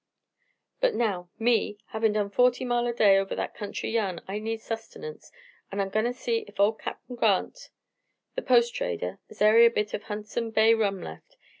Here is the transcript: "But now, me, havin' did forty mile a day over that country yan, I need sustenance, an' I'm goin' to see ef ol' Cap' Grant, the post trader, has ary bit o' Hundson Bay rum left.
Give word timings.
"But 0.79 0.95
now, 0.95 1.29
me, 1.37 1.77
havin' 1.89 2.13
did 2.13 2.33
forty 2.33 2.65
mile 2.65 2.87
a 2.87 2.91
day 2.91 3.19
over 3.19 3.35
that 3.35 3.53
country 3.53 3.91
yan, 3.91 4.19
I 4.27 4.39
need 4.39 4.59
sustenance, 4.59 5.31
an' 5.71 5.79
I'm 5.79 5.89
goin' 5.89 6.05
to 6.05 6.13
see 6.13 6.43
ef 6.47 6.59
ol' 6.59 6.73
Cap' 6.73 7.03
Grant, 7.13 7.69
the 8.33 8.41
post 8.41 8.73
trader, 8.73 9.19
has 9.27 9.43
ary 9.43 9.69
bit 9.69 9.93
o' 9.93 9.99
Hundson 9.99 10.49
Bay 10.49 10.73
rum 10.73 11.03
left. 11.03 11.37